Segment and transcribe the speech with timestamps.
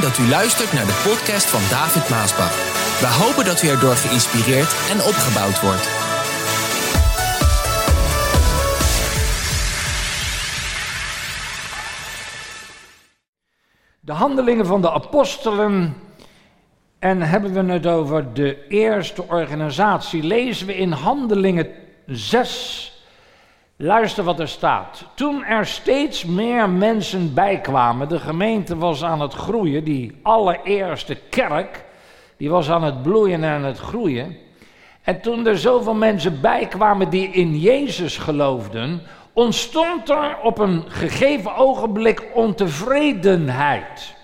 [0.00, 2.54] Dat u luistert naar de podcast van David Maasbach.
[3.00, 5.88] We hopen dat u erdoor geïnspireerd en opgebouwd wordt.
[14.00, 15.94] De handelingen van de apostelen.
[16.98, 21.66] En hebben we het over de eerste organisatie, lezen we in Handelingen
[22.06, 22.99] 6.
[23.82, 25.04] Luister wat er staat.
[25.14, 31.84] Toen er steeds meer mensen bijkwamen, de gemeente was aan het groeien, die allereerste kerk,
[32.36, 34.36] die was aan het bloeien en aan het groeien.
[35.02, 41.56] En toen er zoveel mensen bijkwamen die in Jezus geloofden, ontstond er op een gegeven
[41.56, 44.14] ogenblik ontevredenheid.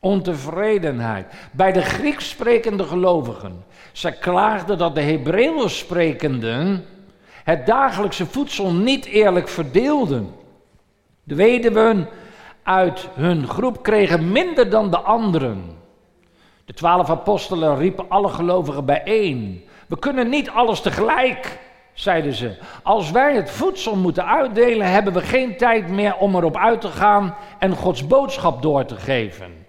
[0.00, 3.64] Ontevredenheid bij de Grieks sprekende gelovigen.
[3.92, 6.84] Zij klaagden dat de Hebreeuws sprekenden
[7.44, 10.34] het dagelijkse voedsel niet eerlijk verdeelden.
[11.22, 12.08] De weduwen
[12.62, 15.76] uit hun groep kregen minder dan de anderen.
[16.64, 19.64] De twaalf apostelen riepen alle gelovigen bijeen.
[19.86, 21.58] We kunnen niet alles tegelijk,
[21.92, 22.56] zeiden ze.
[22.82, 26.88] Als wij het voedsel moeten uitdelen, hebben we geen tijd meer om erop uit te
[26.88, 29.66] gaan en Gods boodschap door te geven.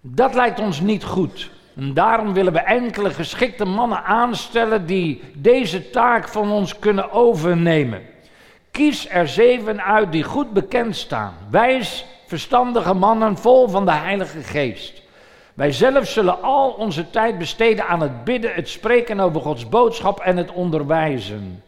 [0.00, 1.50] Dat lijkt ons niet goed.
[1.76, 8.02] En daarom willen we enkele geschikte mannen aanstellen die deze taak van ons kunnen overnemen.
[8.70, 11.34] Kies er zeven uit die goed bekend staan.
[11.50, 15.02] Wijs, verstandige mannen vol van de Heilige Geest.
[15.54, 20.20] Wij zelf zullen al onze tijd besteden aan het bidden, het spreken over Gods boodschap
[20.20, 21.62] en het onderwijzen.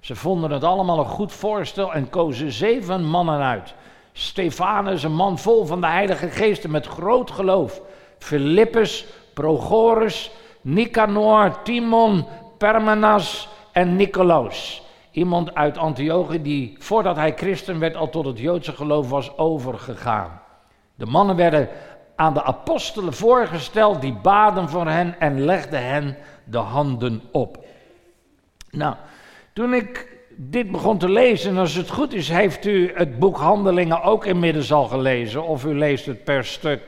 [0.00, 3.74] Ze vonden het allemaal een goed voorstel en kozen zeven mannen uit.
[4.12, 7.80] Stefanus, een man vol van de Heilige Geest en met groot geloof.
[8.18, 10.30] Philippus, Prochorus,
[10.60, 12.26] Nicanor, Timon,
[12.58, 14.82] Permanas en Nicolaus.
[15.10, 20.40] Iemand uit Antiochië die voordat hij christen werd al tot het Joodse geloof was overgegaan.
[20.94, 21.68] De mannen werden
[22.16, 27.64] aan de apostelen voorgesteld, die baden voor hen en legden hen de handen op.
[28.70, 28.94] Nou,
[29.52, 33.36] toen ik dit begon te lezen, en als het goed is, heeft u het boek
[33.36, 36.82] Handelingen ook inmiddels al gelezen, of u leest het per stuk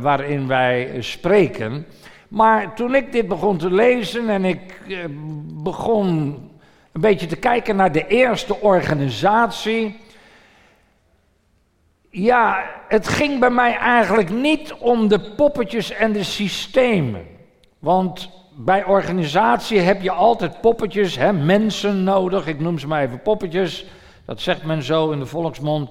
[0.00, 1.86] waarin wij spreken.
[2.30, 4.98] Maar toen ik dit begon te lezen en ik uh,
[5.62, 6.08] begon
[6.92, 10.00] een beetje te kijken naar de eerste organisatie.
[12.10, 17.26] Ja, het ging bij mij eigenlijk niet om de poppetjes en de systemen.
[17.78, 22.46] Want bij organisatie heb je altijd poppetjes, hè, mensen nodig.
[22.46, 23.86] Ik noem ze maar even poppetjes.
[24.24, 25.90] Dat zegt men zo in de volksmond.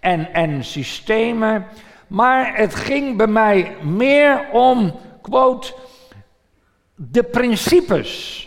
[0.00, 1.66] En, en systemen.
[2.08, 5.74] Maar het ging bij mij meer om, quote,
[6.94, 8.42] de principes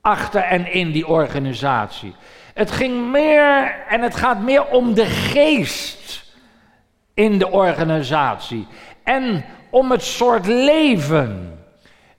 [0.00, 2.14] achter en in die organisatie.
[2.54, 6.24] Het ging meer en het gaat meer om de geest
[7.14, 8.66] in de organisatie.
[9.04, 11.58] En om het soort leven.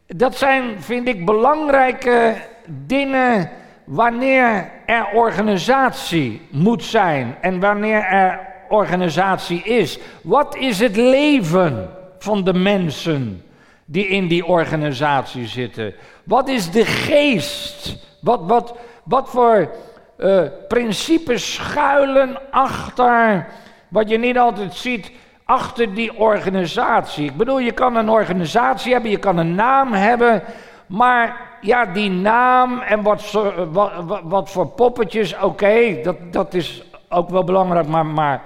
[0.08, 3.50] Dat zijn, vind ik, belangrijke dingen
[3.84, 10.00] wanneer er organisatie moet zijn en wanneer er organisatie is.
[10.22, 13.44] Wat is het leven van de mensen
[13.86, 15.94] die in die organisatie zitten?
[16.24, 17.98] Wat is de geest?
[18.22, 19.70] Wat, wat, wat voor
[20.18, 23.48] uh, principes schuilen achter
[23.88, 25.12] wat je niet altijd ziet?
[25.46, 27.26] Achter die organisatie.
[27.26, 30.44] Ik bedoel, je kan een organisatie hebben, je kan een naam hebben,
[30.88, 33.32] maar ja, die naam en wat,
[33.72, 33.92] wat,
[34.24, 38.42] wat voor poppetjes, oké, dat, dat is ook wel belangrijk, maar, maar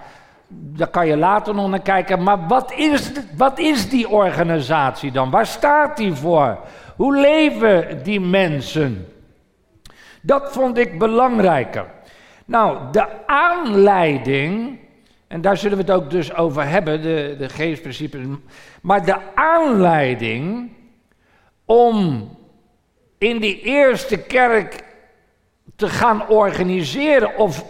[0.55, 2.23] daar kan je later nog naar kijken.
[2.23, 5.29] Maar wat is, wat is die organisatie dan?
[5.29, 6.59] Waar staat die voor?
[6.95, 9.07] Hoe leven die mensen?
[10.21, 11.85] Dat vond ik belangrijker.
[12.45, 14.79] Nou, de aanleiding,
[15.27, 18.21] en daar zullen we het ook dus over hebben, de, de geestprincipes.
[18.81, 20.71] Maar de aanleiding
[21.65, 22.29] om
[23.17, 24.83] in die eerste kerk
[25.75, 27.65] te gaan organiseren of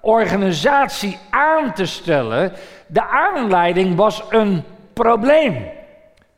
[0.00, 2.52] organisatie aan te stellen,
[2.86, 5.66] de aanleiding was een probleem.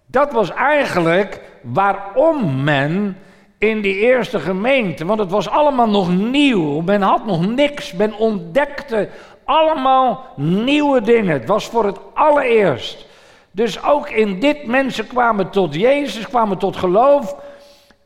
[0.07, 3.17] Dat was eigenlijk waarom men
[3.59, 8.15] in die eerste gemeente, want het was allemaal nog nieuw, men had nog niks, men
[8.15, 9.09] ontdekte
[9.45, 11.33] allemaal nieuwe dingen.
[11.33, 13.07] Het was voor het allereerst.
[13.51, 17.37] Dus ook in dit mensen kwamen tot Jezus, kwamen tot geloof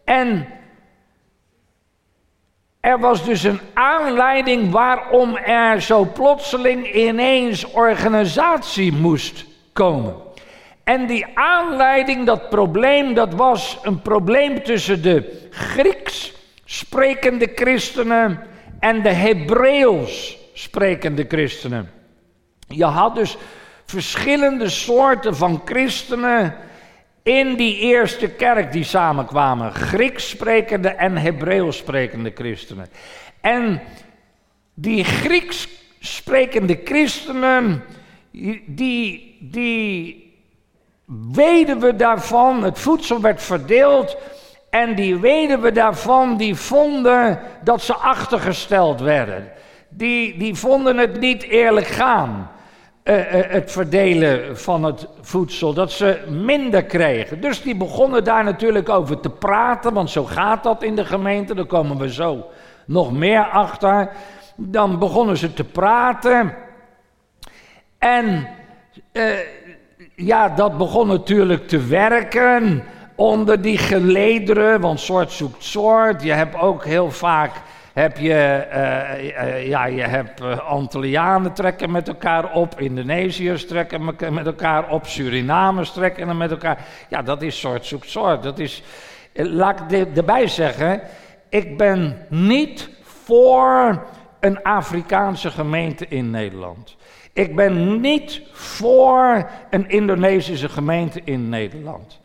[0.05, 0.47] en
[2.87, 10.15] er was dus een aanleiding waarom er zo plotseling ineens organisatie moest komen.
[10.85, 16.33] En die aanleiding, dat probleem, dat was een probleem tussen de Grieks
[16.65, 18.47] sprekende christenen
[18.81, 21.91] en de Hebreeuws sprekende christenen.
[22.69, 23.37] Je had dus
[23.85, 26.55] verschillende soorten van christenen
[27.26, 29.73] in die eerste kerk die samenkwamen.
[29.75, 32.87] Grieks sprekende en Hebreeuws sprekende christenen.
[33.40, 33.81] En
[34.75, 35.69] die Grieks
[36.00, 37.82] sprekende christenen,
[38.67, 40.25] die, die
[41.32, 44.17] weduwe daarvan, het voedsel werd verdeeld.
[44.70, 49.52] En die weduwe daarvan, die vonden dat ze achtergesteld werden.
[49.88, 52.50] Die, die vonden het niet eerlijk gaan.
[53.08, 57.41] Uh, uh, het verdelen van het voedsel, dat ze minder kregen.
[57.41, 61.55] Dus die begonnen daar natuurlijk over te praten, want zo gaat dat in de gemeente,
[61.55, 62.47] daar komen we zo
[62.85, 64.11] nog meer achter.
[64.56, 66.55] Dan begonnen ze te praten.
[67.99, 68.49] En
[69.12, 69.23] uh,
[70.14, 76.23] ja, dat begon natuurlijk te werken onder die gelederen, want soort zoekt soort.
[76.23, 77.52] Je hebt ook heel vaak
[77.97, 84.05] heb je, uh, ja, je hebt Antillianen trekken met elkaar op, Indonesiërs trekken
[84.35, 86.87] met elkaar op, Surinamers trekken met elkaar.
[87.09, 88.43] Ja, dat is soort zoekt soort.
[88.43, 88.83] Dat is,
[89.33, 91.01] laat ik erbij zeggen,
[91.49, 94.03] ik ben niet voor
[94.41, 96.97] een Afrikaanse gemeente in Nederland.
[97.33, 102.21] Ik ben niet voor een Indonesische gemeente in Nederland.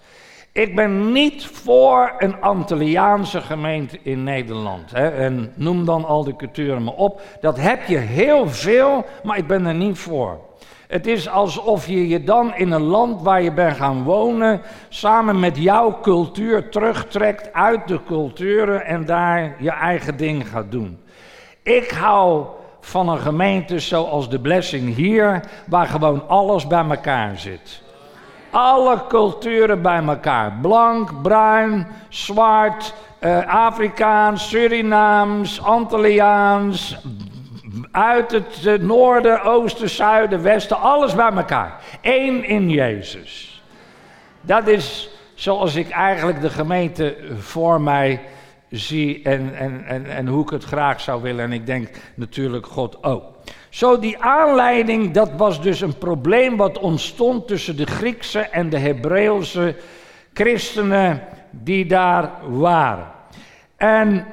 [0.53, 4.91] Ik ben niet voor een Antilliaanse gemeente in Nederland.
[4.91, 5.09] Hè?
[5.09, 7.21] En noem dan al die culturen maar op.
[7.41, 10.39] Dat heb je heel veel, maar ik ben er niet voor.
[10.87, 15.39] Het is alsof je je dan in een land waar je bent gaan wonen, samen
[15.39, 20.99] met jouw cultuur terugtrekt uit de culturen en daar je eigen ding gaat doen.
[21.63, 22.45] Ik hou
[22.81, 27.83] van een gemeente zoals de Blessing hier, waar gewoon alles bij elkaar zit.
[28.51, 30.53] Alle culturen bij elkaar.
[30.61, 36.97] Blank, bruin, zwart, uh, Afrikaans, Surinaams, Antilliaans,
[37.91, 41.81] uit het uh, noorden, oosten, zuiden, westen, alles bij elkaar.
[42.01, 43.61] Eén in Jezus.
[44.41, 48.21] Dat is zoals ik eigenlijk de gemeente voor mij
[48.69, 51.45] zie en, en, en, en hoe ik het graag zou willen.
[51.45, 53.30] En ik denk natuurlijk God ook.
[53.71, 58.77] Zo die aanleiding, dat was dus een probleem wat ontstond tussen de Griekse en de
[58.77, 59.75] Hebreeuwse
[60.33, 63.07] christenen die daar waren.
[63.77, 64.25] En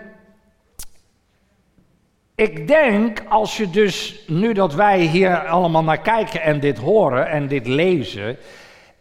[2.34, 7.28] ik denk, als je dus, nu dat wij hier allemaal naar kijken en dit horen
[7.28, 8.36] en dit lezen,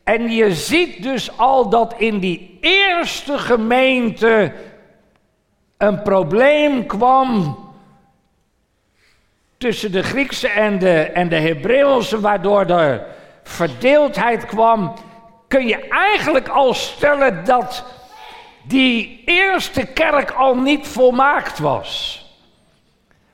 [0.04, 4.54] en je ziet dus al dat in die eerste gemeente
[5.78, 7.58] een probleem kwam
[9.58, 13.06] tussen de Griekse en de, en de Hebreeuwse, waardoor er
[13.44, 14.94] verdeeldheid kwam,
[15.48, 17.86] kun je eigenlijk al stellen dat
[18.64, 22.22] die eerste kerk al niet volmaakt was.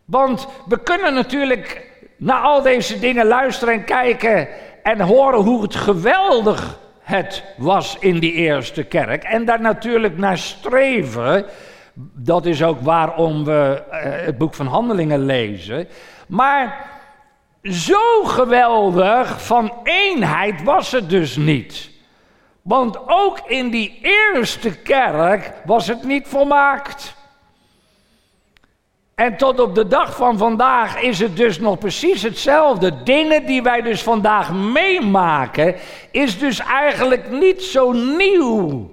[0.05, 4.47] Want we kunnen natuurlijk naar al deze dingen luisteren en kijken
[4.83, 9.23] en horen hoe het geweldig het was in die eerste kerk.
[9.23, 11.45] En daar natuurlijk naar streven.
[11.95, 15.87] Dat is ook waarom we uh, het boek van Handelingen lezen.
[16.27, 16.91] Maar
[17.63, 21.91] zo geweldig van eenheid was het dus niet.
[22.61, 27.15] Want ook in die eerste kerk was het niet volmaakt.
[29.15, 33.03] En tot op de dag van vandaag is het dus nog precies hetzelfde.
[33.03, 35.75] Dingen die wij dus vandaag meemaken,
[36.11, 38.92] is dus eigenlijk niet zo nieuw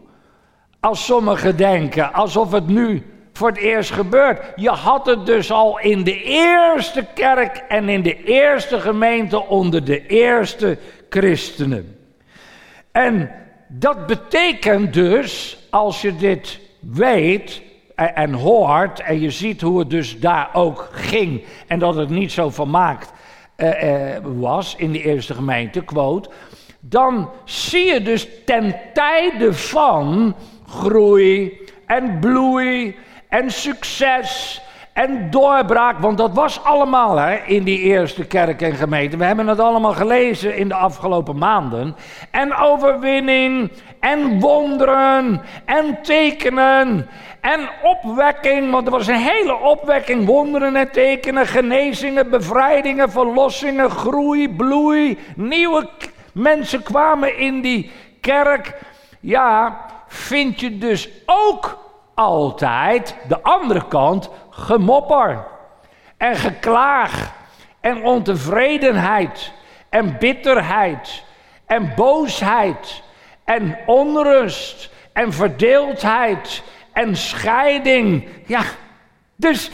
[0.80, 2.12] als sommigen denken.
[2.12, 4.52] Alsof het nu voor het eerst gebeurt.
[4.56, 9.84] Je had het dus al in de eerste kerk en in de eerste gemeente onder
[9.84, 11.98] de eerste christenen.
[12.92, 13.30] En
[13.68, 17.62] dat betekent dus, als je dit weet
[17.94, 22.32] en, hoort en je ziet hoe het dus daar ook ging en dat het niet
[22.32, 23.12] zo vermaakt
[23.56, 26.30] uh, uh, was in de eerste gemeente, quote,
[26.80, 30.34] dan zie je dus ten tijde van
[30.70, 32.96] groei en bloei
[33.28, 34.60] en succes
[34.92, 35.98] en doorbraak.
[35.98, 39.16] Want dat was allemaal hè, in die eerste kerk en gemeente.
[39.16, 41.96] We hebben het allemaal gelezen in de afgelopen maanden.
[42.30, 47.08] En overwinning en wonderen en tekenen
[47.40, 48.70] en opwekking.
[48.70, 50.26] Want er was een hele opwekking.
[50.26, 55.18] Wonderen en tekenen, genezingen, bevrijdingen, verlossingen, groei, bloei.
[55.36, 55.88] Nieuwe
[56.32, 58.74] mensen kwamen in die kerk.
[59.20, 61.78] Ja, vind je dus ook
[62.14, 65.46] altijd de andere kant gemopper
[66.16, 67.32] en geklaag
[67.80, 69.52] en ontevredenheid
[69.88, 71.24] en bitterheid
[71.66, 73.02] en boosheid
[73.44, 76.62] en onrust en verdeeldheid
[76.92, 78.28] en scheiding.
[78.46, 78.62] Ja,
[79.36, 79.70] dus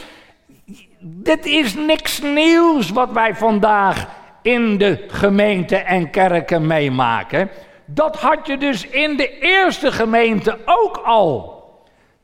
[1.00, 4.09] dit is niks nieuws wat wij vandaag
[4.43, 7.50] in de gemeente en kerken meemaken.
[7.87, 11.55] Dat had je dus in de eerste gemeente ook al.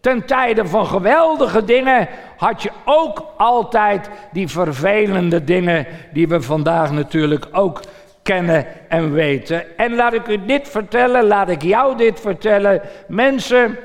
[0.00, 6.92] Ten tijde van geweldige dingen had je ook altijd die vervelende dingen die we vandaag
[6.92, 7.80] natuurlijk ook
[8.22, 9.76] kennen en weten.
[9.76, 12.80] En laat ik u dit vertellen, laat ik jou dit vertellen.
[13.08, 13.78] Mensen,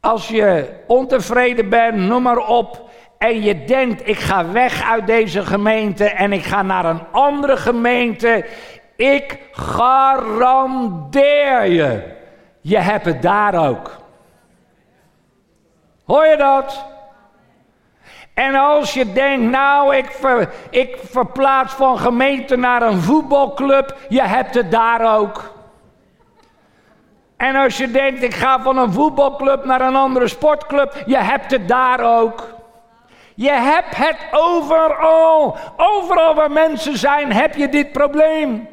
[0.00, 2.88] als je ontevreden bent, noem maar op.
[3.18, 7.56] En je denkt, ik ga weg uit deze gemeente en ik ga naar een andere
[7.56, 8.44] gemeente.
[9.00, 10.84] Ik garandeer
[11.66, 12.02] je,
[12.60, 13.96] je hebt het daar ook.
[16.04, 16.84] Hoor je dat?
[18.34, 20.18] En als je denkt, nou, ik,
[20.70, 25.54] ik verplaats van gemeente naar een voetbalclub, je hebt het daar ook.
[27.36, 31.50] En als je denkt, ik ga van een voetbalclub naar een andere sportclub, je hebt
[31.50, 32.48] het daar ook.
[33.34, 35.56] Je hebt het overal.
[35.76, 38.68] Overal waar mensen zijn, heb je dit probleem.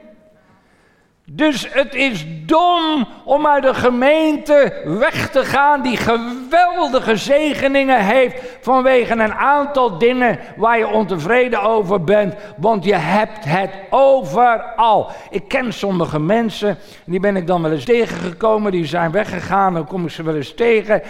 [1.31, 8.41] Dus het is dom om uit de gemeente weg te gaan die geweldige zegeningen heeft
[8.61, 15.11] vanwege een aantal dingen waar je ontevreden over bent, want je hebt het overal.
[15.29, 19.87] Ik ken sommige mensen, die ben ik dan wel eens tegengekomen, die zijn weggegaan, dan
[19.87, 21.01] kom ik ze wel eens tegen.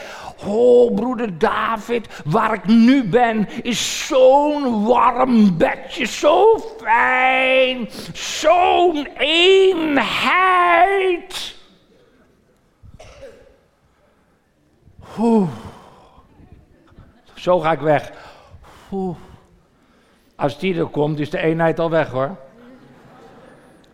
[0.46, 10.76] Oh, broeder David, waar ik nu ben, is zo'n warm bedje, zo fijn, zo'n eenheid.
[15.18, 15.50] Oeh.
[17.34, 18.12] Zo ga ik weg.
[18.92, 19.18] Oeh.
[20.36, 22.36] Als die er komt, is de eenheid al weg hoor.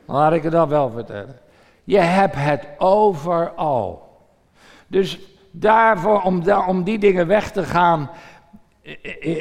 [0.05, 1.39] Laat ik het dan wel vertellen.
[1.83, 4.17] Je hebt het overal.
[4.87, 5.19] Dus
[5.55, 8.09] daarvoor, om, om die dingen weg te gaan,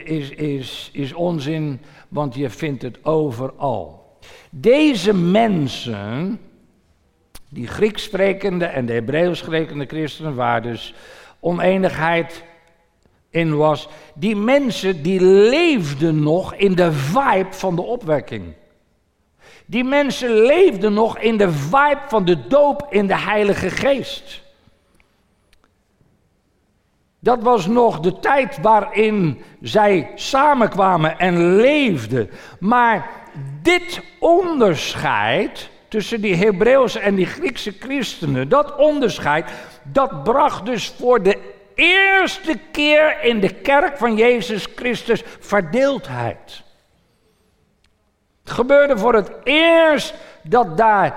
[0.04, 4.16] is, is, is onzin, want je vindt het overal.
[4.50, 6.40] Deze mensen,
[7.48, 10.94] die Grieks sprekende en de Hebreeuws sprekende christenen, waar dus
[11.40, 12.44] oneenigheid
[13.30, 18.54] in was, die mensen die leefden nog in de vibe van de opwekking.
[19.66, 24.41] Die mensen leefden nog in de vibe van de doop in de Heilige Geest.
[27.22, 32.30] Dat was nog de tijd waarin zij samenkwamen en leefden.
[32.60, 33.10] Maar
[33.62, 39.50] dit onderscheid tussen die Hebreeuwse en die Griekse christenen, dat onderscheid,
[39.82, 41.38] dat bracht dus voor de
[41.74, 46.62] eerste keer in de kerk van Jezus Christus verdeeldheid.
[48.42, 51.14] Het gebeurde voor het eerst dat daar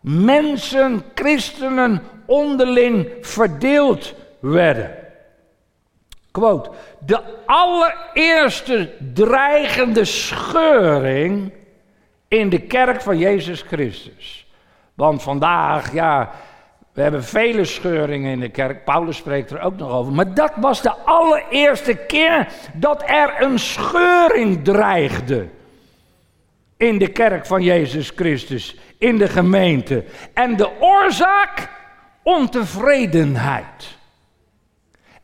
[0.00, 5.06] mensen, christenen, onderling verdeeld werden.
[6.98, 11.52] De allereerste dreigende scheuring
[12.28, 14.46] in de kerk van Jezus Christus.
[14.94, 16.30] Want vandaag, ja,
[16.98, 18.84] we hebben vele scheuringen in de kerk.
[18.84, 20.12] Paulus spreekt er ook nog over.
[20.12, 25.48] Maar dat was de allereerste keer dat er een scheuring dreigde.
[26.76, 30.04] In de kerk van Jezus Christus, in de gemeente.
[30.34, 31.68] En de oorzaak?
[32.22, 33.96] Ontevredenheid.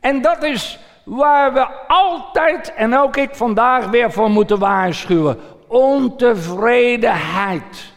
[0.00, 5.38] En dat is waar we altijd, en ook ik vandaag weer voor moeten waarschuwen.
[5.66, 7.92] Ontevredenheid.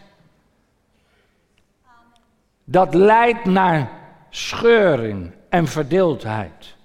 [2.64, 3.90] Dat leidt naar
[4.30, 6.76] scheuring en verdeeldheid.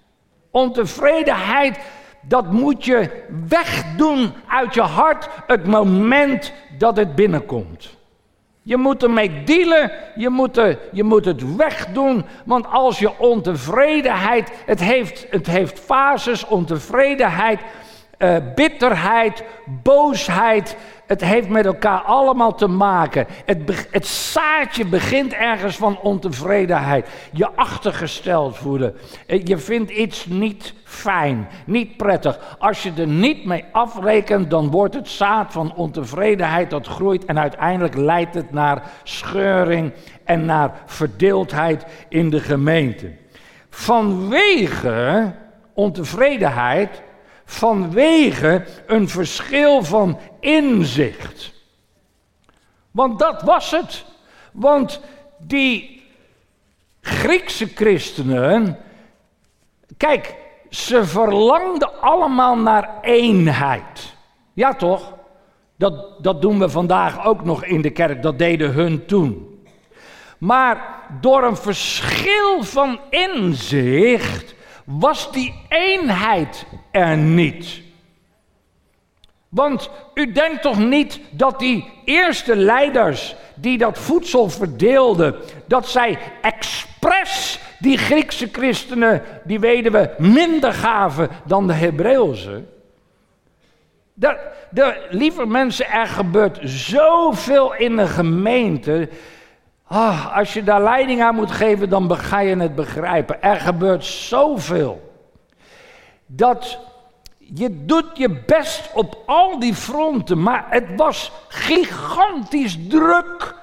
[0.50, 1.78] Ontevredenheid,
[2.20, 8.00] dat moet je wegdoen uit je hart het moment dat het binnenkomt.
[8.64, 10.60] Je moet ermee dealen, je moet,
[10.92, 17.60] je moet het wegdoen, want als je ontevredenheid, het heeft, het heeft fases, ontevredenheid,
[18.18, 19.44] uh, bitterheid,
[19.82, 20.76] boosheid,
[21.06, 23.26] het heeft met elkaar allemaal te maken.
[23.44, 27.08] Het, het zaadje begint ergens van ontevredenheid.
[27.32, 28.96] Je achtergesteld voelen.
[29.26, 32.56] Eh, je vindt iets niet fijn, niet prettig.
[32.58, 37.38] Als je er niet mee afrekent, dan wordt het zaad van ontevredenheid dat groeit en
[37.38, 39.92] uiteindelijk leidt het naar scheuring
[40.24, 43.12] en naar verdeeldheid in de gemeente.
[43.70, 45.32] Vanwege
[45.74, 47.02] ontevredenheid
[47.44, 51.52] vanwege een verschil van inzicht.
[52.90, 54.04] Want dat was het.
[54.52, 55.00] Want
[55.38, 56.02] die
[57.00, 58.78] Griekse christenen,
[59.96, 60.34] kijk,
[60.74, 64.14] ze verlangden allemaal naar eenheid.
[64.52, 65.14] Ja toch?
[65.76, 69.60] Dat, dat doen we vandaag ook nog in de kerk, dat deden hun toen.
[70.38, 77.82] Maar door een verschil van inzicht was die eenheid er niet.
[79.48, 85.34] Want u denkt toch niet dat die eerste leiders die dat voedsel verdeelden,
[85.66, 92.64] dat zij expres die Griekse christenen, die weduwe, minder gaven dan de Hebreeuwse?
[94.14, 94.38] De,
[94.70, 99.08] de, lieve mensen, er gebeurt zoveel in de gemeente.
[99.86, 103.42] Ah, als je daar leiding aan moet geven, dan ga je het begrijpen.
[103.42, 105.12] Er gebeurt zoveel.
[106.26, 106.78] Dat
[107.38, 113.54] je doet je best op al die fronten, maar het was gigantisch druk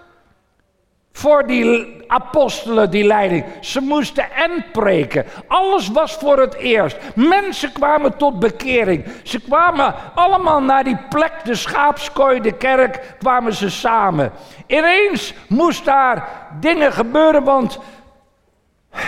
[1.20, 3.46] voor die apostelen, die leiding.
[3.62, 5.26] Ze moesten en preken.
[5.48, 6.98] Alles was voor het eerst.
[7.16, 9.06] Mensen kwamen tot bekering.
[9.24, 14.32] Ze kwamen allemaal naar die plek, de schaapskooi, de kerk, kwamen ze samen.
[14.68, 17.80] Ineens moest daar dingen gebeuren, want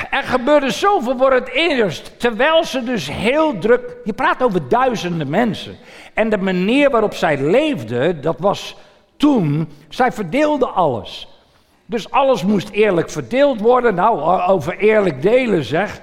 [0.09, 2.19] er gebeurde zoveel voor het eerst.
[2.19, 3.95] Terwijl ze dus heel druk.
[4.03, 5.77] Je praat over duizenden mensen.
[6.13, 8.75] En de manier waarop zij leefden, dat was
[9.17, 9.69] toen.
[9.89, 11.30] Zij verdeelden alles.
[11.91, 13.95] Dus alles moest eerlijk verdeeld worden.
[13.95, 16.01] Nou, over eerlijk delen zeg.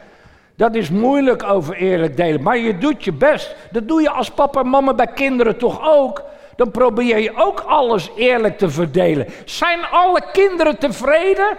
[0.56, 2.42] Dat is moeilijk over eerlijk delen.
[2.42, 3.56] Maar je doet je best.
[3.70, 6.22] Dat doe je als papa en mama bij kinderen toch ook.
[6.56, 9.26] Dan probeer je ook alles eerlijk te verdelen.
[9.44, 11.58] Zijn alle kinderen tevreden?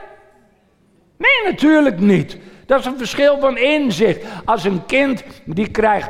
[1.18, 2.38] Nee, natuurlijk niet.
[2.66, 4.26] Dat is een verschil van inzicht.
[4.46, 6.10] Als een kind die krijgt,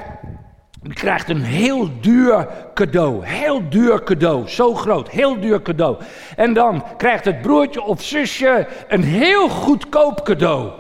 [0.90, 3.26] die krijgt een heel duur cadeau.
[3.26, 4.48] Heel duur cadeau.
[4.48, 5.10] Zo groot.
[5.10, 5.98] Heel duur cadeau.
[6.36, 10.72] En dan krijgt het broertje of zusje een heel goedkoop cadeau.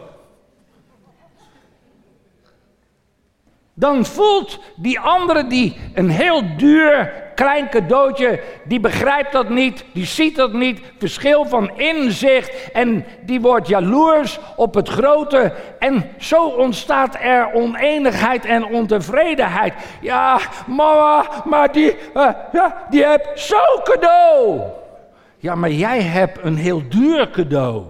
[3.79, 10.05] Dan voelt die andere die een heel duur klein cadeautje, die begrijpt dat niet, die
[10.05, 16.47] ziet dat niet, verschil van inzicht en die wordt jaloers op het grote en zo
[16.47, 19.73] ontstaat er oneenigheid en ontevredenheid.
[20.01, 24.61] Ja, mama, maar die, uh, ja, die hebt zo'n cadeau.
[25.37, 27.83] Ja, maar jij hebt een heel duur cadeau.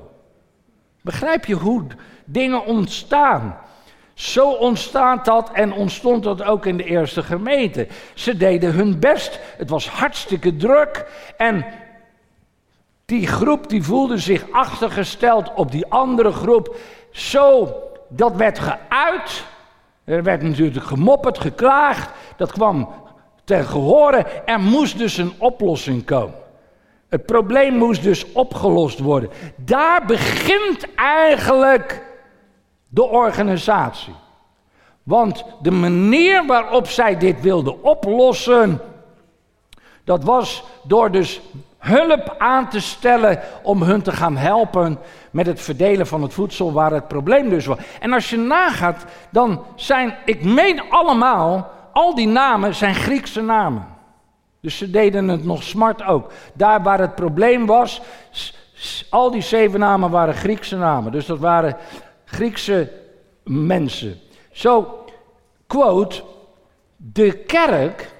[1.01, 1.87] Begrijp je hoe
[2.25, 3.57] dingen ontstaan?
[4.19, 7.87] Zo ontstaat dat en ontstond dat ook in de eerste gemeente.
[8.13, 9.39] Ze deden hun best.
[9.57, 11.05] Het was hartstikke druk.
[11.37, 11.65] En
[13.05, 16.75] die groep die voelde zich achtergesteld op die andere groep.
[17.11, 17.73] Zo,
[18.07, 19.45] dat werd geuit.
[20.03, 22.09] Er werd natuurlijk gemopperd, geklaagd.
[22.37, 22.89] Dat kwam
[23.43, 24.25] ten gehore.
[24.45, 26.35] Er moest dus een oplossing komen.
[27.09, 29.29] Het probleem moest dus opgelost worden.
[29.55, 32.07] Daar begint eigenlijk
[32.89, 34.13] de organisatie.
[35.03, 38.81] Want de manier waarop zij dit wilden oplossen,
[40.03, 41.41] dat was door dus
[41.77, 44.99] hulp aan te stellen om hun te gaan helpen
[45.31, 47.77] met het verdelen van het voedsel waar het probleem dus was.
[47.99, 53.85] En als je nagaat, dan zijn, ik meen allemaal, al die namen zijn Griekse namen.
[54.61, 56.31] Dus ze deden het nog smart ook.
[56.53, 58.01] Daar waar het probleem was,
[59.09, 61.11] al die zeven namen waren Griekse namen.
[61.11, 61.77] Dus dat waren
[62.31, 62.91] Griekse
[63.43, 64.19] mensen.
[64.51, 65.05] Zo,
[65.67, 66.23] quote,
[66.95, 68.11] de kerk,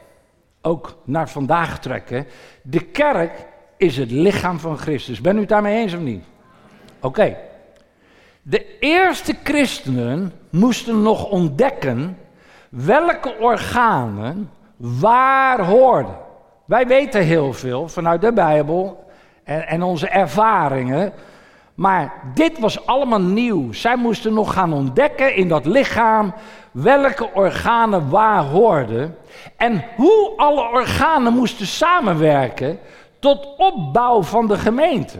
[0.61, 2.27] ook naar vandaag trekken,
[2.61, 3.45] de kerk
[3.77, 5.21] is het lichaam van Christus.
[5.21, 6.23] Ben u het daarmee eens of niet?
[7.01, 7.37] Oké.
[8.41, 12.17] De eerste christenen moesten nog ontdekken
[12.69, 16.15] welke organen waar hoorden.
[16.65, 19.09] Wij weten heel veel vanuit de Bijbel
[19.43, 21.13] en, en onze ervaringen
[21.79, 23.73] maar dit was allemaal nieuw.
[23.73, 26.33] Zij moesten nog gaan ontdekken in dat lichaam
[26.71, 29.15] welke organen waar hoorden.
[29.57, 32.79] En hoe alle organen moesten samenwerken
[33.19, 35.17] tot opbouw van de gemeente.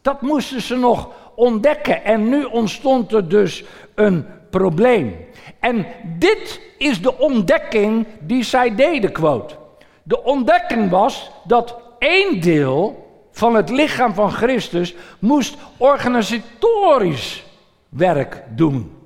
[0.00, 2.04] Dat moesten ze nog ontdekken.
[2.04, 5.16] En nu ontstond er dus een probleem.
[5.60, 5.86] En
[6.18, 9.54] dit is de ontdekking die zij deden, quote.
[10.02, 17.44] De ontdekking was dat één deel van het lichaam van Christus moest organisatorisch
[17.88, 18.96] werk doen.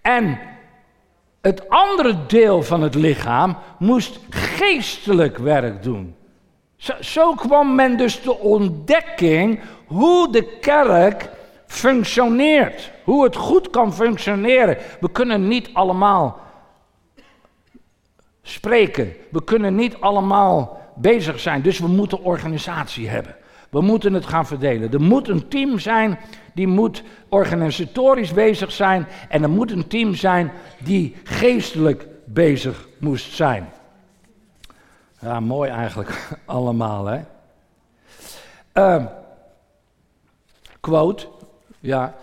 [0.00, 0.38] En
[1.40, 6.14] het andere deel van het lichaam moest geestelijk werk doen.
[7.00, 11.30] Zo, kwam men dus de ontdekking hoe de kerk
[11.66, 12.90] functioneert.
[13.04, 14.78] Hoe het goed kan functioneren.
[15.00, 16.40] We kunnen niet allemaal
[18.42, 19.12] spreken.
[19.30, 21.62] We kunnen niet allemaal bezig zijn.
[21.62, 23.36] Dus we moeten organisatie hebben.
[23.70, 24.92] We moeten het gaan verdelen.
[24.92, 26.18] Er moet een team zijn
[26.54, 29.06] die moet organisatorisch bezig zijn.
[29.28, 33.68] En er moet een team zijn die geestelijk bezig moest zijn.
[35.18, 37.20] Ja, mooi eigenlijk allemaal, hè.
[38.74, 39.04] Uh,
[40.80, 41.28] quote,
[41.80, 42.14] ja.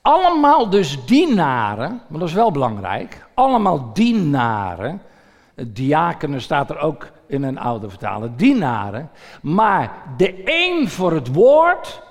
[0.00, 3.26] Allemaal dus dienaren, maar dat is wel belangrijk.
[3.34, 5.02] Allemaal dienaren
[5.54, 8.36] Diakenen staat er ook in een oude vertaling.
[8.36, 9.10] Dienaren.
[9.42, 12.02] Maar de een voor het woord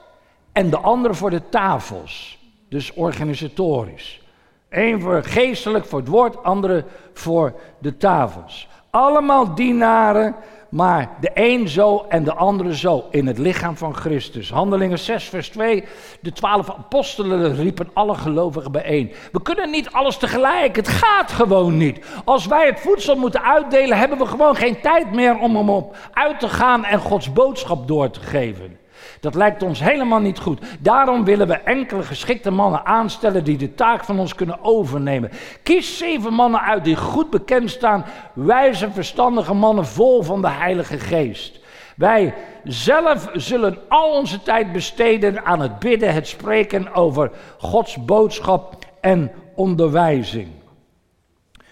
[0.52, 2.40] en de andere voor de tafels.
[2.70, 4.22] Dus organisatorisch.
[4.70, 8.68] Eén voor geestelijk, voor het woord, andere voor de tafels.
[8.90, 10.36] Allemaal dienaren,
[10.72, 14.52] maar de een zo en de andere zo in het lichaam van Christus.
[14.52, 15.84] Handelingen 6, vers 2.
[16.22, 19.12] De twaalf apostelen riepen alle gelovigen bijeen.
[19.32, 22.06] We kunnen niet alles tegelijk, het gaat gewoon niet.
[22.26, 25.96] Als wij het voedsel moeten uitdelen, hebben we gewoon geen tijd meer om hem op
[26.14, 28.81] uit te gaan en Gods boodschap door te geven.
[29.20, 30.62] Dat lijkt ons helemaal niet goed.
[30.80, 35.32] Daarom willen we enkele geschikte mannen aanstellen die de taak van ons kunnen overnemen.
[35.64, 41.00] Kies zeven mannen uit die goed bekend staan, wijze, verstandige mannen vol van de Heilige
[41.00, 41.60] Geest.
[41.96, 42.34] Wij
[42.64, 49.32] zelf zullen al onze tijd besteden aan het bidden, het spreken over Gods boodschap en
[49.56, 50.48] onderwijzing.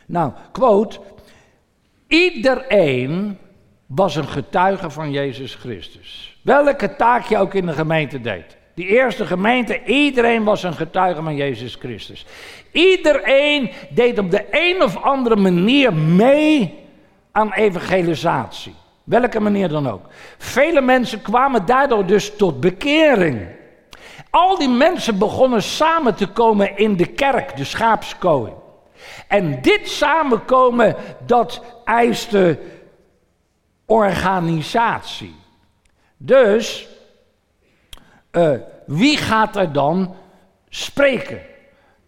[0.06, 1.00] Nou, quote,
[2.08, 3.38] iedereen
[3.86, 6.39] was een getuige van Jezus Christus.
[6.50, 8.58] Welke taak je ook in de gemeente deed.
[8.74, 12.26] Die eerste gemeente, iedereen was een getuige van Jezus Christus.
[12.72, 16.80] Iedereen deed op de een of andere manier mee
[17.32, 18.74] aan evangelisatie.
[19.04, 20.06] Welke manier dan ook.
[20.38, 23.48] Vele mensen kwamen daardoor dus tot bekering.
[24.30, 28.52] Al die mensen begonnen samen te komen in de kerk, de schaapskooi.
[29.28, 32.60] En dit samenkomen, dat eiste
[33.86, 35.39] organisatie.
[36.22, 36.88] Dus,
[38.32, 38.52] uh,
[38.86, 40.16] wie gaat er dan
[40.70, 41.42] spreken?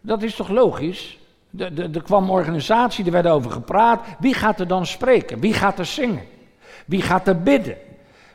[0.02, 1.20] Dat is toch logisch?
[1.58, 4.06] Er kwam organisatie, er werd over gepraat.
[4.20, 5.40] Wie gaat er dan spreken?
[5.40, 6.24] Wie gaat er zingen?
[6.86, 7.78] Wie gaat er bidden?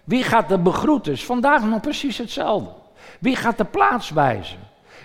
[0.04, 1.12] Wie gaat er begroeten?
[1.12, 2.70] Is vandaag nog precies hetzelfde.
[3.18, 4.58] Wie gaat de plaats wijzen?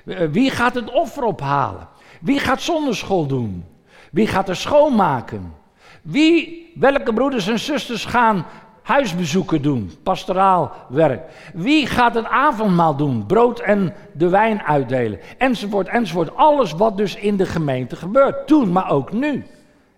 [0.06, 1.88] Eh, wie gaat het offer ophalen?
[2.22, 3.66] Wie gaat zonderschool doen?
[4.12, 5.54] Wie gaat er schoonmaken?
[6.02, 8.46] Wie, welke broeders en zusters gaan
[8.82, 11.22] huisbezoeken doen, pastoraal werk.
[11.54, 16.36] Wie gaat het avondmaal doen, brood en de wijn uitdelen, enzovoort, enzovoort.
[16.36, 19.46] Alles wat dus in de gemeente gebeurt, toen, maar ook nu.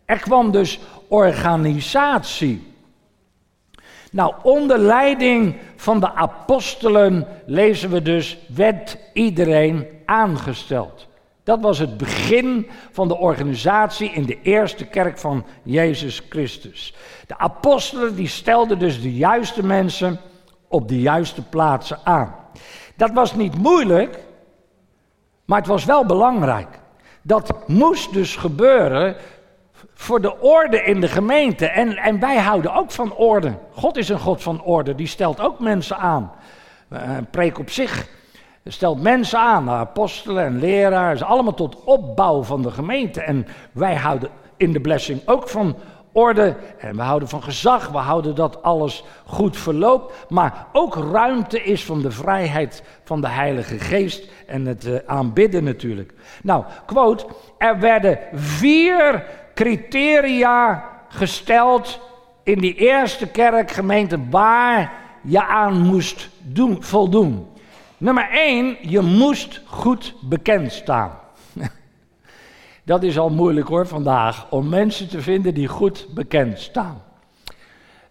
[0.06, 2.72] Er kwam dus organisatie.
[4.12, 11.08] Nou, onder leiding van de apostelen lezen we dus, werd iedereen aangesteld.
[11.44, 16.96] Dat was het begin van de organisatie in de eerste kerk van Jezus Christus.
[17.28, 20.20] De apostelen die stelden dus de juiste mensen
[20.68, 22.36] op de juiste plaatsen aan.
[22.96, 24.20] Dat was niet moeilijk,
[25.46, 26.80] maar het was wel belangrijk.
[27.22, 29.16] Dat moest dus gebeuren
[29.94, 31.68] voor de orde in de gemeente.
[31.68, 33.58] En, en wij houden ook van orde.
[33.72, 36.32] God is een God van orde, die stelt ook mensen aan.
[36.90, 38.08] Een preek op zich
[38.72, 43.22] stelt mensen aan, apostelen en leraren, allemaal tot opbouw van de gemeente.
[43.22, 45.76] En wij houden in de blessing ook van
[46.12, 51.64] orde en we houden van gezag, we houden dat alles goed verloopt, maar ook ruimte
[51.64, 56.14] is van de vrijheid van de Heilige Geest en het uh, aanbidden natuurlijk.
[56.44, 57.26] Nou, quote,
[57.58, 62.00] er werden vier criteria gesteld
[62.44, 67.53] in die eerste kerkgemeente waar je aan moest doen, voldoen.
[67.98, 71.12] Nummer 1, je moest goed bekend staan.
[72.84, 77.02] Dat is al moeilijk hoor vandaag, om mensen te vinden die goed bekend staan.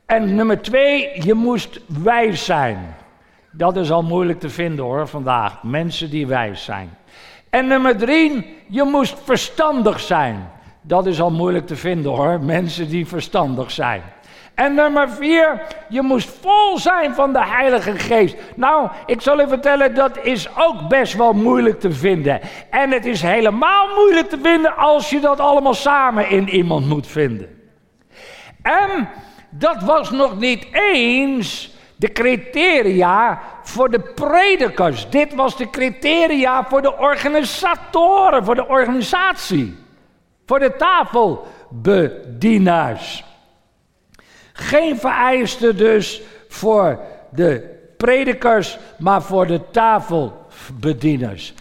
[0.06, 2.94] En nummer 2, je moest wijs zijn.
[3.50, 6.96] Dat is al moeilijk te vinden hoor vandaag, mensen die wijs zijn.
[7.50, 10.50] En nummer 3, je moest verstandig zijn.
[10.80, 14.02] Dat is al moeilijk te vinden hoor, mensen die verstandig zijn.
[14.62, 18.36] En nummer vier, je moest vol zijn van de Heilige Geest.
[18.54, 22.40] Nou, ik zal u vertellen, dat is ook best wel moeilijk te vinden.
[22.70, 27.06] En het is helemaal moeilijk te vinden als je dat allemaal samen in iemand moet
[27.06, 27.48] vinden.
[28.62, 29.08] En
[29.50, 35.10] dat was nog niet eens de criteria voor de predikers.
[35.10, 39.76] Dit was de criteria voor de organisatoren, voor de organisatie.
[40.46, 43.24] Voor de tafelbedienaars.
[44.52, 51.54] Geen vereiste dus voor de predikers, maar voor de tafelbedieners.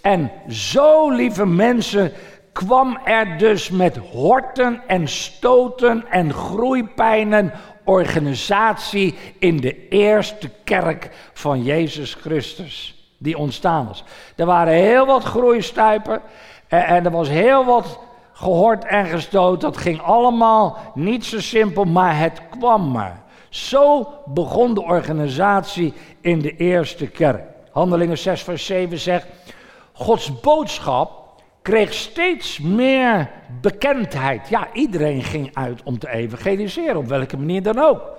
[0.00, 2.12] En zo, lieve mensen,
[2.52, 7.52] kwam er dus met horten en stoten en groeipijnen
[7.84, 12.94] organisatie in de eerste kerk van Jezus Christus.
[13.18, 14.04] Die ontstaan was.
[14.36, 16.20] Er waren heel wat groeistuipen
[16.68, 17.98] en er was heel wat
[18.36, 19.60] gehoord en gestoot.
[19.60, 23.22] Dat ging allemaal niet zo simpel, maar het kwam maar.
[23.48, 27.42] Zo begon de organisatie in de eerste kerk.
[27.72, 29.26] Handelingen 6 vers 7 zegt,
[29.92, 31.24] Gods boodschap
[31.62, 34.48] kreeg steeds meer bekendheid.
[34.48, 38.15] Ja, iedereen ging uit om te evangeliseren, op welke manier dan ook.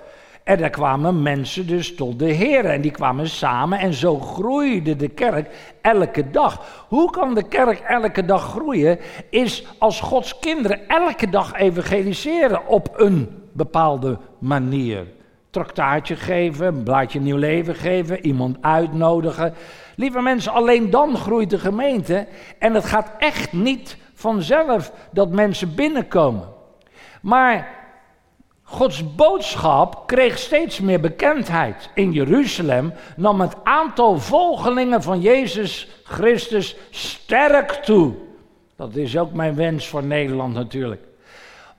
[0.48, 4.96] En daar kwamen mensen dus tot de Heer en die kwamen samen en zo groeide
[4.96, 5.48] de kerk
[5.80, 6.84] elke dag.
[6.88, 8.98] Hoe kan de kerk elke dag groeien?
[9.30, 15.06] Is als Gods kinderen elke dag evangeliseren op een bepaalde manier.
[15.50, 19.54] Traktaatje geven, een blaadje nieuw leven geven, iemand uitnodigen.
[19.96, 22.26] Lieve mensen, alleen dan groeit de gemeente.
[22.58, 26.48] En het gaat echt niet vanzelf dat mensen binnenkomen.
[27.20, 27.77] Maar
[28.70, 31.90] Gods boodschap kreeg steeds meer bekendheid.
[31.94, 38.14] In Jeruzalem nam het aantal volgelingen van Jezus Christus sterk toe.
[38.76, 41.02] Dat is ook mijn wens voor Nederland natuurlijk.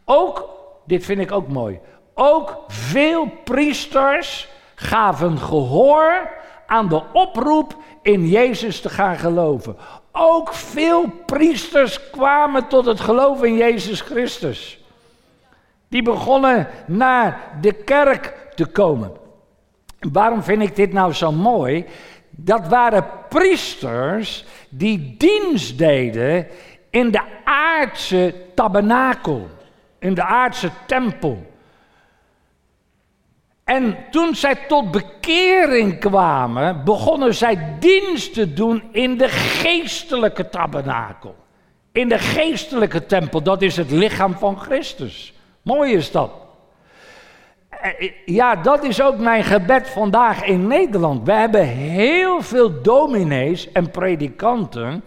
[0.05, 0.49] Ook,
[0.85, 1.79] dit vind ik ook mooi,
[2.13, 6.29] ook veel priesters gaven gehoor
[6.67, 9.77] aan de oproep in Jezus te gaan geloven.
[10.11, 14.78] Ook veel priesters kwamen tot het geloof in Jezus Christus.
[15.89, 19.11] Die begonnen naar de kerk te komen.
[19.99, 21.85] Waarom vind ik dit nou zo mooi?
[22.29, 26.47] Dat waren priesters die dienst deden
[26.89, 29.47] in de aardse tabernakel,
[29.99, 31.47] in de aardse tempel.
[33.63, 41.35] En toen zij tot bekering kwamen, begonnen zij dienst te doen in de geestelijke tabernakel.
[41.91, 45.33] In de geestelijke tempel, dat is het lichaam van Christus.
[45.69, 46.31] Mooi is dat.
[47.69, 51.25] Eh, ja, dat is ook mijn gebed vandaag in Nederland.
[51.25, 55.03] We hebben heel veel dominees en predikanten.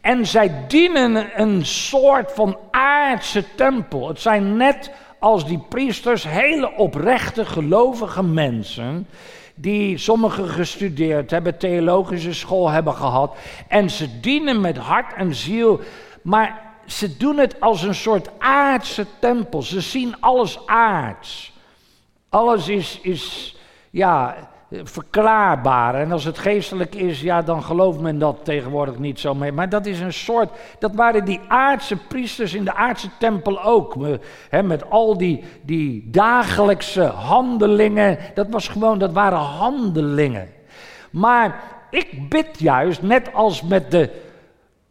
[0.00, 4.08] En zij dienen een soort van aardse tempel.
[4.08, 9.06] Het zijn net als die priesters hele oprechte, gelovige mensen.
[9.54, 13.36] Die sommigen gestudeerd hebben, theologische school hebben gehad.
[13.68, 15.80] En ze dienen met hart en ziel.
[16.22, 19.62] Maar ze doen het als een soort aardse tempel.
[19.62, 21.52] Ze zien alles aards.
[22.28, 23.56] Alles is, is
[23.90, 24.36] ja,
[24.82, 25.94] verklaarbaar.
[25.94, 29.52] En als het geestelijk is, ja, dan gelooft men dat tegenwoordig niet zo mee.
[29.52, 33.96] Maar dat is een soort, dat waren die aardse priesters in de aardse tempel ook.
[34.48, 38.18] He, met al die, die dagelijkse handelingen.
[38.34, 40.48] Dat was gewoon, dat waren handelingen.
[41.10, 44.10] Maar ik bid juist, net als met de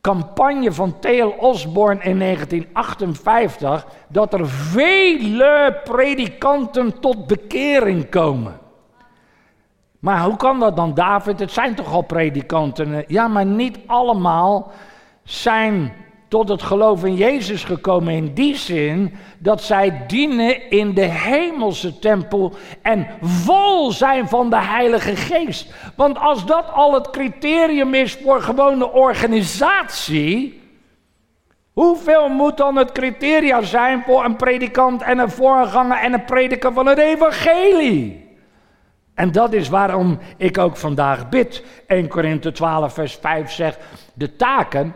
[0.02, 8.60] campagne van Theo Osborne in 1958 dat er vele predikanten tot bekering komen.
[10.00, 11.40] Maar hoe kan dat dan, David?
[11.40, 13.04] Het zijn toch al predikanten?
[13.08, 14.72] Ja, maar niet allemaal
[15.24, 15.94] zijn
[16.32, 22.00] tot het geloof in Jezus gekomen in die zin dat zij dienen in de hemelse
[22.00, 25.74] tempel en vol zijn van de Heilige Geest.
[25.96, 30.62] Want als dat al het criterium is voor gewone organisatie,
[31.74, 36.74] hoeveel moet dan het criteria zijn voor een predikant en een voorganger en een prediker
[36.74, 38.30] van het evangelie?
[39.14, 41.64] En dat is waarom ik ook vandaag bid.
[41.88, 43.80] 1 Korinthe 12 vers 5 zegt,
[44.14, 44.96] de taken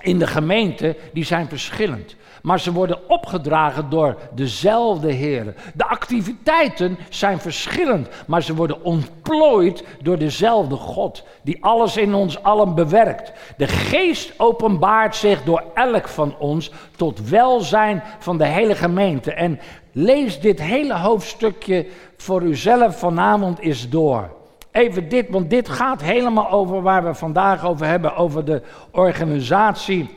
[0.00, 2.16] in de gemeente, die zijn verschillend.
[2.42, 5.54] Maar ze worden opgedragen door dezelfde heren.
[5.74, 12.42] De activiteiten zijn verschillend, maar ze worden ontplooid door dezelfde God, die alles in ons
[12.42, 13.32] allen bewerkt.
[13.56, 19.32] De geest openbaart zich door elk van ons tot welzijn van de hele gemeente.
[19.32, 19.60] En
[19.92, 24.37] lees dit hele hoofdstukje voor uzelf vanavond eens door
[24.78, 30.10] even dit, want dit gaat helemaal over waar we vandaag over hebben, over de organisatie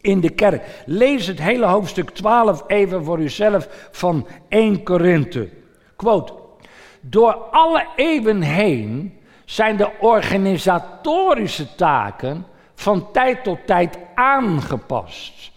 [0.00, 0.82] in de kerk.
[0.86, 5.48] Lees het hele hoofdstuk 12 even voor uzelf van 1 Korinthe.
[5.96, 6.32] Quote,
[7.00, 15.52] door alle eeuwen heen zijn de organisatorische taken van tijd tot tijd aangepast.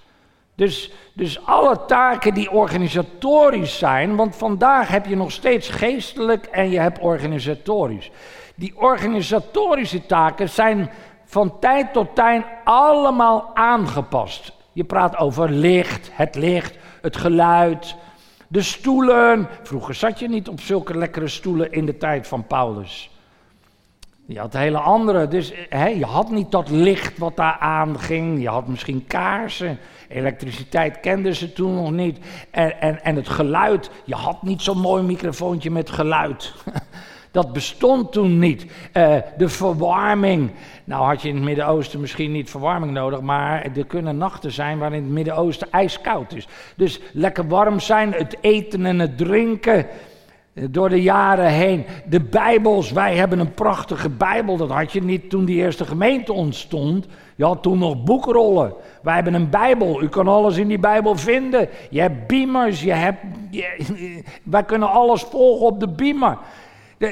[0.58, 6.70] Dus, dus alle taken die organisatorisch zijn, want vandaag heb je nog steeds geestelijk en
[6.70, 8.12] je hebt organisatorisch.
[8.56, 10.90] Die organisatorische taken zijn
[11.26, 14.54] van tijd tot tijd allemaal aangepast.
[14.74, 17.96] Je praat over licht, het licht, het geluid,
[18.48, 19.48] de stoelen.
[19.64, 23.10] Vroeger zat je niet op zulke lekkere stoelen in de tijd van Paulus.
[24.26, 25.54] Je had hele andere, dus
[25.98, 28.42] je had niet dat licht wat daar aanging.
[28.42, 29.80] Je had misschien kaarsen.
[30.08, 32.20] Elektriciteit kenden ze toen nog niet.
[32.52, 36.54] En, en, en het geluid, je had niet zo'n mooi microfoontje met geluid.
[37.32, 38.66] Dat bestond toen niet.
[38.94, 40.52] Uh, de verwarming.
[40.84, 44.78] Nou had je in het Midden-Oosten misschien niet verwarming nodig, maar er kunnen nachten zijn
[44.78, 46.48] waarin het Midden-Oosten ijskoud is.
[46.76, 49.86] Dus lekker warm zijn, het eten en het drinken.
[50.70, 51.86] Door de jaren heen.
[52.06, 54.58] De Bijbels, wij hebben een prachtige Bijbel.
[54.58, 57.06] Dat had je niet toen die eerste gemeente ontstond.
[57.36, 58.74] Je had toen nog boekrollen.
[59.02, 60.02] Wij hebben een Bijbel.
[60.02, 61.70] U kan alles in die Bijbel vinden.
[61.90, 62.82] Je hebt beamers.
[62.82, 63.20] Je hebt,
[64.44, 66.38] wij kunnen alles volgen op de beamer.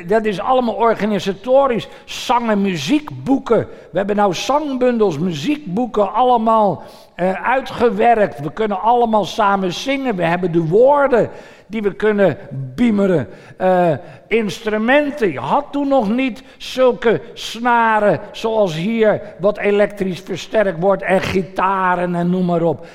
[0.08, 1.88] Dat is allemaal organisatorisch.
[2.06, 3.68] Zang- en muziekboeken.
[3.92, 6.84] We hebben nou zangbundels, muziekboeken allemaal
[7.16, 8.40] uh, uitgewerkt.
[8.40, 10.16] We kunnen allemaal samen zingen.
[10.16, 11.30] We hebben de woorden
[11.68, 12.38] die we kunnen
[12.76, 13.28] biemeren.
[13.62, 13.92] Uh,
[14.28, 15.32] instrumenten.
[15.32, 21.04] Je had toen nog niet zulke snaren zoals hier, wat elektrisch versterkt wordt.
[21.04, 22.88] En gitaren en noem maar op.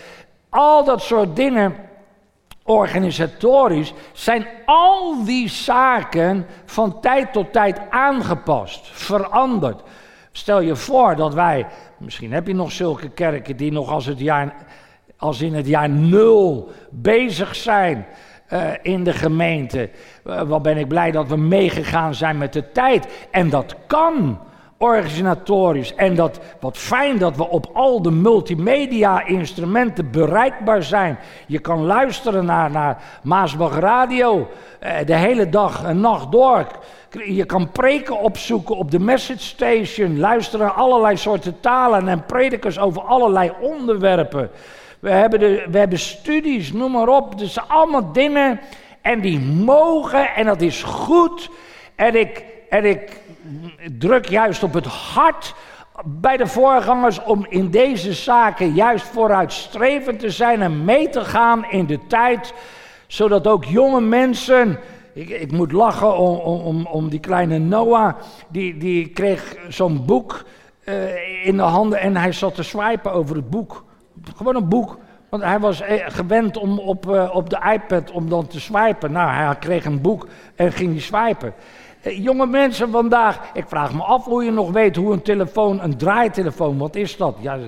[0.48, 1.74] Al dat soort dingen
[2.70, 9.82] organisatorisch zijn al die zaken van tijd tot tijd aangepast, veranderd.
[10.32, 11.66] Stel je voor dat wij,
[11.98, 14.54] misschien heb je nog zulke kerken die nog als, het jaar,
[15.16, 18.06] als in het jaar nul bezig zijn
[18.52, 19.90] uh, in de gemeente.
[20.24, 23.06] Uh, wat ben ik blij dat we meegegaan zijn met de tijd.
[23.30, 24.38] En dat kan
[24.80, 25.94] organisatorisch.
[25.94, 31.18] En dat, wat fijn dat we op al de multimedia-instrumenten bereikbaar zijn.
[31.46, 36.66] Je kan luisteren naar, naar Maasbach Radio eh, de hele dag en nacht door.
[37.24, 40.18] Je kan preken opzoeken op de message station.
[40.18, 44.50] Luisteren naar allerlei soorten talen en predikers over allerlei onderwerpen.
[45.00, 47.38] We hebben, de, we hebben studies, noem maar op.
[47.38, 48.60] Dus allemaal dingen.
[49.00, 51.50] En die mogen en dat is goed.
[51.94, 53.20] En ik, en ik
[53.98, 55.54] druk juist op het hart
[56.04, 61.70] bij de voorgangers om in deze zaken juist vooruitstrevend te zijn en mee te gaan
[61.70, 62.54] in de tijd,
[63.06, 64.78] zodat ook jonge mensen.
[65.14, 68.14] Ik, ik moet lachen om, om, om die kleine Noah,
[68.48, 70.44] die, die kreeg zo'n boek
[70.84, 73.84] uh, in de handen en hij zat te swipen over het boek.
[74.36, 74.98] Gewoon een boek.
[75.30, 79.12] Want hij was eh, gewend om op, uh, op de iPad om dan te swipen.
[79.12, 81.54] Nou, hij kreeg een boek en ging die swipen.
[82.00, 85.82] Eh, jonge mensen vandaag, ik vraag me af hoe je nog weet hoe een telefoon,
[85.82, 87.36] een draaitelefoon, wat is dat?
[87.40, 87.58] Ja,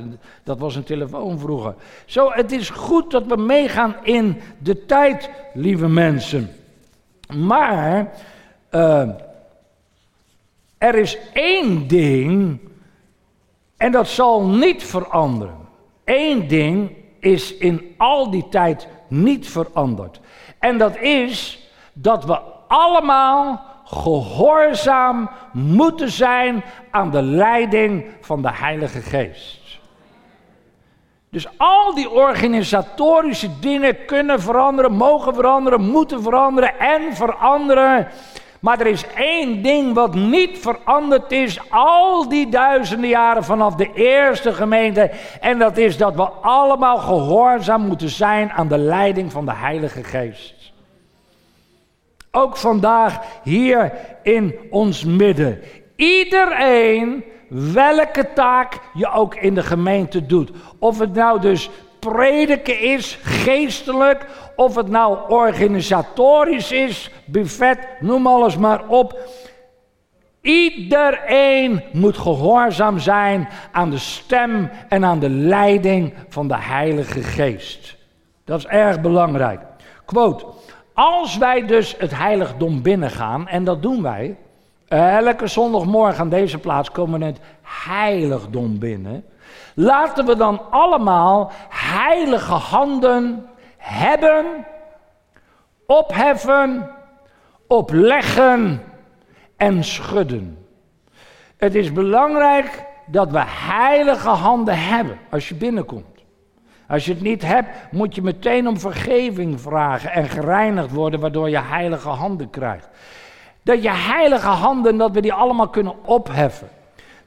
[0.43, 1.75] dat was een telefoon vroeger.
[2.05, 6.51] Zo, het is goed dat we meegaan in de tijd, lieve mensen.
[7.35, 8.13] Maar
[10.79, 12.59] er is één ding
[13.77, 15.62] en dat zal niet veranderen.
[16.05, 20.21] Eén ding is in al die tijd niet veranderd.
[20.59, 29.01] En dat is dat we allemaal gehoorzaam moeten zijn aan de leiding van de Heilige
[29.01, 29.61] Geest.
[31.33, 38.09] Dus al die organisatorische dingen kunnen veranderen, mogen veranderen, moeten veranderen en veranderen.
[38.63, 43.91] Maar er is één ding wat niet veranderd is al die duizenden jaren vanaf de
[43.95, 45.11] eerste gemeente.
[45.41, 50.05] En dat is dat we allemaal gehoorzaam moeten zijn aan de leiding van de Heilige
[50.05, 50.73] Geest.
[52.31, 55.61] Ook vandaag hier in ons midden.
[55.97, 60.51] Iedereen, welke taak je ook in de gemeente doet.
[60.79, 61.71] Of het nou dus
[62.11, 69.19] prediken is, geestelijk, of het nou organisatorisch is, buffet, noem alles maar op.
[70.41, 77.97] Iedereen moet gehoorzaam zijn aan de stem en aan de leiding van de Heilige Geest.
[78.45, 79.61] Dat is erg belangrijk.
[80.05, 80.47] Quote.
[80.95, 84.37] Als wij dus het heiligdom binnengaan, en dat doen wij,
[84.89, 89.25] elke zondagmorgen aan deze plaats komen we het heiligdom binnen.
[89.75, 94.45] Laten we dan allemaal heilige handen hebben,
[95.87, 96.91] opheffen,
[97.67, 98.83] opleggen
[99.57, 100.67] en schudden.
[101.57, 106.13] Het is belangrijk dat we heilige handen hebben als je binnenkomt.
[106.89, 111.51] Als je het niet hebt, moet je meteen om vergeving vragen en gereinigd worden, waardoor
[111.51, 112.89] je heilige handen krijgt.
[113.63, 116.69] Dat je heilige handen, dat we die allemaal kunnen opheffen.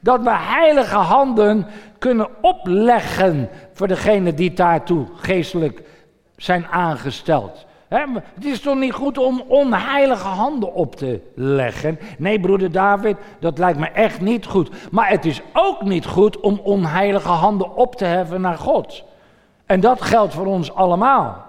[0.06, 1.66] Dat we heilige handen
[1.98, 5.82] kunnen opleggen voor degene die daartoe geestelijk
[6.36, 7.66] zijn aangesteld.
[7.88, 11.98] het is toch niet goed om onheilige handen op te leggen?
[12.18, 14.70] Nee, broeder David, dat lijkt me echt niet goed.
[14.90, 19.04] Maar het is ook niet goed om onheilige handen op te heffen naar God.
[19.66, 21.45] En dat geldt voor ons allemaal.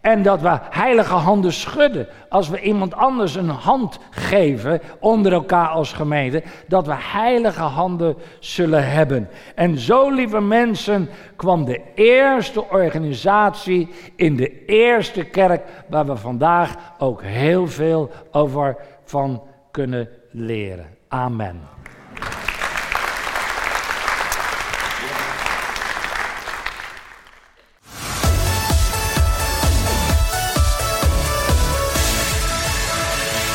[0.00, 2.08] En dat we heilige handen schudden.
[2.28, 8.16] Als we iemand anders een hand geven, onder elkaar als gemeente, dat we heilige handen
[8.38, 9.28] zullen hebben.
[9.54, 16.74] En zo, lieve mensen, kwam de eerste organisatie in de eerste kerk, waar we vandaag
[16.98, 20.86] ook heel veel over van kunnen leren.
[21.08, 21.79] Amen.